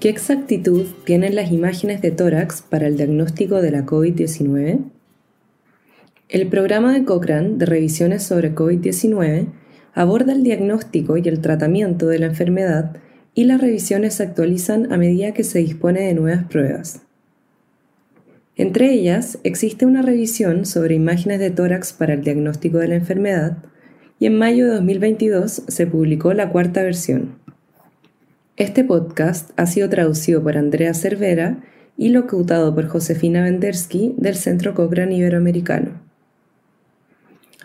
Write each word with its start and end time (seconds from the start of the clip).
¿Qué 0.00 0.10
exactitud 0.10 0.84
tienen 1.04 1.34
las 1.34 1.50
imágenes 1.50 2.02
de 2.02 2.10
tórax 2.10 2.60
para 2.60 2.86
el 2.86 2.98
diagnóstico 2.98 3.62
de 3.62 3.70
la 3.70 3.86
COVID-19? 3.86 4.80
El 6.28 6.48
programa 6.48 6.92
de 6.92 7.04
Cochrane 7.04 7.56
de 7.56 7.64
revisiones 7.64 8.22
sobre 8.22 8.54
COVID-19 8.54 9.46
aborda 9.94 10.34
el 10.34 10.42
diagnóstico 10.42 11.16
y 11.16 11.26
el 11.26 11.40
tratamiento 11.40 12.08
de 12.08 12.18
la 12.18 12.26
enfermedad 12.26 12.98
y 13.32 13.44
las 13.44 13.58
revisiones 13.58 14.14
se 14.14 14.24
actualizan 14.24 14.92
a 14.92 14.98
medida 14.98 15.32
que 15.32 15.44
se 15.44 15.60
dispone 15.60 16.00
de 16.02 16.12
nuevas 16.12 16.44
pruebas. 16.44 17.00
Entre 18.54 18.92
ellas 18.92 19.38
existe 19.44 19.86
una 19.86 20.02
revisión 20.02 20.66
sobre 20.66 20.94
imágenes 20.94 21.40
de 21.40 21.50
tórax 21.50 21.94
para 21.94 22.12
el 22.12 22.22
diagnóstico 22.22 22.78
de 22.78 22.88
la 22.88 22.96
enfermedad 22.96 23.58
y 24.18 24.26
en 24.26 24.36
mayo 24.36 24.66
de 24.66 24.72
2022 24.72 25.62
se 25.68 25.86
publicó 25.86 26.34
la 26.34 26.50
cuarta 26.50 26.82
versión. 26.82 27.45
Este 28.56 28.84
podcast 28.84 29.50
ha 29.56 29.66
sido 29.66 29.90
traducido 29.90 30.42
por 30.42 30.56
Andrea 30.56 30.94
Cervera 30.94 31.58
y 31.98 32.08
locutado 32.08 32.74
por 32.74 32.86
Josefina 32.86 33.42
Vendersky 33.42 34.14
del 34.16 34.34
Centro 34.34 34.72
Cochrane 34.72 35.14
Iberoamericano. 35.14 36.00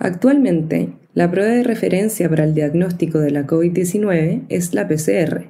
Actualmente, 0.00 0.94
la 1.14 1.30
prueba 1.30 1.52
de 1.52 1.62
referencia 1.62 2.28
para 2.28 2.42
el 2.42 2.54
diagnóstico 2.54 3.20
de 3.20 3.30
la 3.30 3.46
COVID-19 3.46 4.46
es 4.48 4.74
la 4.74 4.88
PCR, 4.88 5.44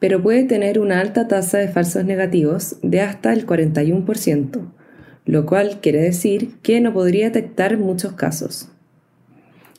pero 0.00 0.20
puede 0.24 0.42
tener 0.42 0.80
una 0.80 0.98
alta 0.98 1.28
tasa 1.28 1.58
de 1.58 1.68
falsos 1.68 2.04
negativos 2.04 2.78
de 2.82 3.00
hasta 3.00 3.32
el 3.32 3.46
41%, 3.46 4.72
lo 5.24 5.46
cual 5.46 5.78
quiere 5.80 6.00
decir 6.00 6.56
que 6.62 6.80
no 6.80 6.92
podría 6.92 7.26
detectar 7.26 7.78
muchos 7.78 8.14
casos. 8.14 8.70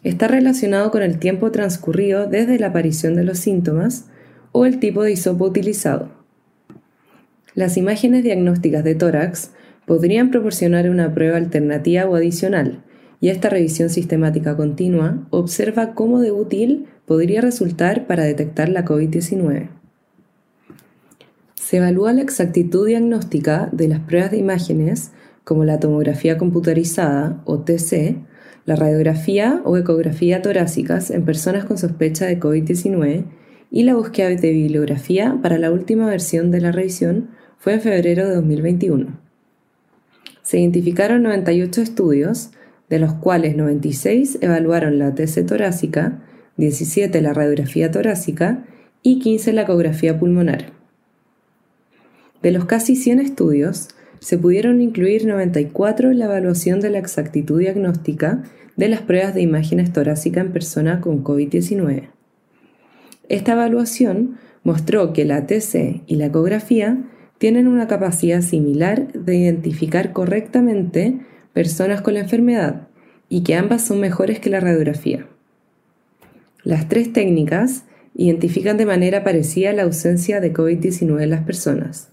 Está 0.06 0.30
relacionado 0.30 0.90
con 0.90 1.04
el 1.04 1.20
tiempo 1.20 1.52
transcurrido 1.52 2.28
desde 2.28 2.58
la 2.59 2.68
aparición 2.68 3.16
de 3.16 3.25
los 3.25 3.40
síntomas 3.40 4.06
o 4.52 4.66
el 4.66 4.80
tipo 4.80 5.03
de 5.03 5.11
hisopo 5.11 5.45
utilizado. 5.45 6.09
Las 7.55 7.78
imágenes 7.78 8.23
diagnósticas 8.23 8.83
de 8.83 8.95
tórax 8.95 9.52
podrían 9.86 10.30
proporcionar 10.31 10.89
una 10.89 11.14
prueba 11.14 11.38
alternativa 11.38 12.06
o 12.06 12.16
adicional, 12.16 12.83
y 13.22 13.30
esta 13.30 13.50
revisión 13.50 13.89
sistemática 13.89 14.56
continua 14.56 15.28
observa 15.30 15.94
cómo 15.94 16.19
de 16.19 16.31
útil 16.31 16.88
podría 17.06 17.41
resultar 17.41 18.08
para 18.08 18.23
detectar 18.23 18.69
la 18.69 18.86
COVID-19. 18.86 19.69
Se 21.56 21.78
evalúa 21.78 22.13
la 22.13 22.22
exactitud 22.22 22.88
diagnóstica 22.88 23.69
de 23.72 23.88
las 23.88 24.00
pruebas 24.00 24.31
de 24.31 24.38
imágenes 24.38 25.11
como 25.44 25.66
la 25.66 25.80
tomografía 25.80 26.38
computarizada 26.38 27.41
o 27.45 27.59
TC, 27.59 28.17
la 28.66 28.75
radiografía 28.75 29.61
o 29.66 29.78
ecografía 29.78 30.41
torácicas 30.41 31.11
en 31.11 31.25
personas 31.25 31.66
con 31.66 31.78
sospecha 31.78 32.25
de 32.25 32.39
COVID-19 32.39 33.25
y 33.72 33.84
la 33.84 33.95
búsqueda 33.95 34.30
de 34.30 34.52
bibliografía 34.52 35.38
para 35.42 35.58
la 35.58 35.72
última 35.72 36.08
versión 36.08 36.52
de 36.52 36.62
la 36.62 36.72
revisión 36.72 37.30
fue 37.58 37.73
en 37.73 37.81
febrero 37.81 38.28
de 38.28 38.36
2021. 38.36 39.20
Se 40.42 40.59
identificaron 40.59 41.23
98 41.23 41.81
estudios, 41.81 42.52
de 42.90 43.00
los 43.00 43.14
cuales 43.14 43.56
96 43.56 44.40
evaluaron 44.42 44.97
la 44.97 45.14
TC 45.14 45.45
torácica, 45.45 46.23
17 46.58 47.22
la 47.22 47.34
radiografía 47.34 47.92
torácica 47.92 48.66
y 49.03 49.20
15 49.20 49.53
la 49.53 49.62
ecografía 49.62 50.17
pulmonar. 50.20 50.73
De 52.42 52.52
los 52.52 52.66
casi 52.66 52.95
100 52.95 53.20
estudios, 53.20 53.90
se 54.20 54.38
pudieron 54.38 54.81
incluir 54.81 55.25
94 55.25 56.12
en 56.12 56.20
la 56.20 56.25
evaluación 56.25 56.80
de 56.80 56.90
la 56.90 57.00
exactitud 57.00 57.59
diagnóstica 57.59 58.44
de 58.75 58.90
las 58.90 59.02
pruebas 59.02 59.34
de 59.34 59.42
imágenes 59.42 59.94
torácica 59.94 60.42
en 60.42 60.52
persona 60.52 61.00
con 61.00 61.23
COVID-19. 61.23 62.09
Esta 63.30 63.53
evaluación 63.53 64.38
mostró 64.63 65.13
que 65.13 65.23
la 65.23 65.45
TC 65.45 66.02
y 66.08 66.16
la 66.16 66.25
ecografía 66.25 66.97
tienen 67.38 67.67
una 67.67 67.88
capacidad 67.88 68.41
similar 68.41 69.13
de 69.13 69.38
identificar 69.38 70.12
correctamente 70.12 71.19
personas 71.53 72.01
con 72.01 72.16
la 72.16 72.22
enfermedad 72.22 72.88
y 73.29 73.44
que 73.44 73.56
ambas 73.56 73.85
son 73.85 74.00
mejores 74.00 74.39
que 74.39 74.50
la 74.50 74.59
radiografía. 74.59 75.28
Las 76.63 76.89
tres 76.89 77.13
técnicas 77.13 77.85
identifican 78.16 78.78
de 78.78 78.85
manera 78.85 79.23
parecida 79.23 79.72
la 79.72 79.84
ausencia 79.84 80.41
de 80.41 80.51
COVID-19 80.51 81.23
en 81.23 81.29
las 81.29 81.44
personas. 81.44 82.09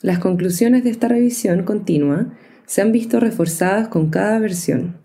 Las 0.00 0.18
conclusiones 0.18 0.84
de 0.84 0.90
esta 0.90 1.08
revisión 1.08 1.64
continua 1.64 2.32
se 2.66 2.80
han 2.80 2.92
visto 2.92 3.20
reforzadas 3.20 3.88
con 3.88 4.10
cada 4.10 4.38
versión. 4.38 4.96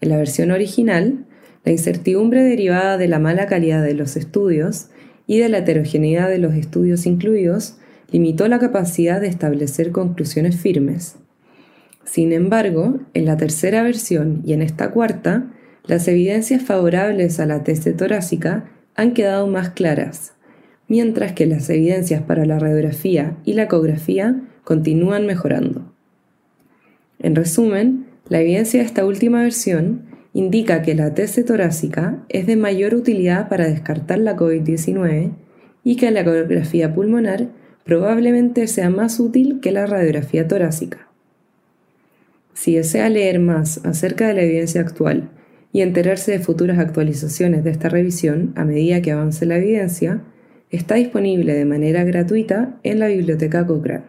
En 0.00 0.10
la 0.10 0.18
versión 0.18 0.50
original, 0.50 1.24
la 1.64 1.72
incertidumbre 1.72 2.42
derivada 2.42 2.98
de 2.98 3.08
la 3.08 3.18
mala 3.18 3.46
calidad 3.46 3.82
de 3.82 3.94
los 3.94 4.16
estudios 4.16 4.88
y 5.26 5.38
de 5.38 5.48
la 5.48 5.58
heterogeneidad 5.58 6.28
de 6.28 6.38
los 6.38 6.54
estudios 6.54 7.06
incluidos 7.06 7.76
limitó 8.10 8.48
la 8.48 8.58
capacidad 8.58 9.20
de 9.20 9.28
establecer 9.28 9.90
conclusiones 9.90 10.56
firmes. 10.56 11.16
Sin 12.04 12.32
embargo, 12.32 13.00
en 13.14 13.24
la 13.24 13.36
tercera 13.36 13.82
versión 13.82 14.42
y 14.44 14.52
en 14.52 14.62
esta 14.62 14.90
cuarta, 14.90 15.50
las 15.84 16.06
evidencias 16.08 16.62
favorables 16.62 17.40
a 17.40 17.46
la 17.46 17.64
test 17.64 17.88
torácica 17.96 18.70
han 18.94 19.14
quedado 19.14 19.46
más 19.46 19.70
claras, 19.70 20.34
mientras 20.88 21.32
que 21.32 21.46
las 21.46 21.70
evidencias 21.70 22.22
para 22.22 22.44
la 22.44 22.58
radiografía 22.58 23.36
y 23.44 23.54
la 23.54 23.64
ecografía 23.64 24.42
continúan 24.64 25.26
mejorando. 25.26 25.92
En 27.18 27.34
resumen, 27.34 28.06
la 28.28 28.40
evidencia 28.40 28.80
de 28.80 28.86
esta 28.86 29.06
última 29.06 29.42
versión 29.42 30.11
indica 30.34 30.82
que 30.82 30.94
la 30.94 31.14
TC 31.14 31.44
torácica 31.44 32.24
es 32.28 32.46
de 32.46 32.56
mayor 32.56 32.94
utilidad 32.94 33.48
para 33.48 33.68
descartar 33.68 34.18
la 34.18 34.36
COVID-19 34.36 35.32
y 35.84 35.96
que 35.96 36.10
la 36.10 36.20
ecografía 36.20 36.94
pulmonar 36.94 37.48
probablemente 37.84 38.66
sea 38.66 38.90
más 38.90 39.18
útil 39.20 39.60
que 39.60 39.72
la 39.72 39.86
radiografía 39.86 40.46
torácica. 40.48 41.08
Si 42.54 42.76
desea 42.76 43.08
leer 43.08 43.40
más 43.40 43.84
acerca 43.84 44.28
de 44.28 44.34
la 44.34 44.42
evidencia 44.42 44.80
actual 44.80 45.30
y 45.72 45.80
enterarse 45.80 46.32
de 46.32 46.38
futuras 46.38 46.78
actualizaciones 46.78 47.64
de 47.64 47.70
esta 47.70 47.88
revisión 47.88 48.52
a 48.56 48.64
medida 48.64 49.02
que 49.02 49.12
avance 49.12 49.46
la 49.46 49.56
evidencia, 49.56 50.22
está 50.70 50.94
disponible 50.94 51.54
de 51.54 51.64
manera 51.64 52.04
gratuita 52.04 52.78
en 52.82 52.98
la 52.98 53.08
biblioteca 53.08 53.66
Cochrane. 53.66 54.04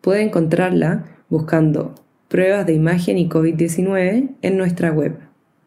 Puede 0.00 0.22
encontrarla 0.22 1.06
buscando 1.28 1.94
pruebas 2.28 2.66
de 2.66 2.74
imagen 2.74 3.18
y 3.18 3.28
COVID-19 3.28 4.36
en 4.42 4.56
nuestra 4.56 4.92
web. 4.92 5.27